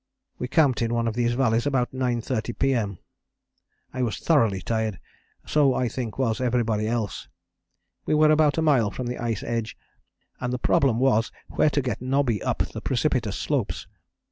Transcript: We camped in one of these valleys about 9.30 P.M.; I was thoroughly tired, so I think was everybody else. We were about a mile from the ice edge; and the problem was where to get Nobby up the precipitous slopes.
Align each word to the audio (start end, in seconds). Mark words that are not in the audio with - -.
We 0.39 0.47
camped 0.47 0.81
in 0.81 0.95
one 0.95 1.07
of 1.07 1.13
these 1.13 1.33
valleys 1.33 1.67
about 1.67 1.91
9.30 1.91 2.57
P.M.; 2.57 2.97
I 3.93 4.01
was 4.01 4.17
thoroughly 4.17 4.59
tired, 4.59 4.97
so 5.45 5.75
I 5.75 5.87
think 5.87 6.17
was 6.17 6.41
everybody 6.41 6.87
else. 6.87 7.27
We 8.07 8.15
were 8.15 8.31
about 8.31 8.57
a 8.57 8.63
mile 8.63 8.89
from 8.89 9.05
the 9.05 9.19
ice 9.19 9.43
edge; 9.43 9.77
and 10.39 10.51
the 10.51 10.57
problem 10.57 10.97
was 10.97 11.31
where 11.49 11.69
to 11.69 11.83
get 11.83 12.01
Nobby 12.01 12.41
up 12.41 12.63
the 12.71 12.81
precipitous 12.81 13.37
slopes. 13.37 13.85